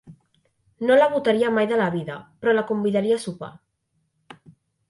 [0.89, 3.55] No la votaria mai de la vida, però la convidaria a sopar.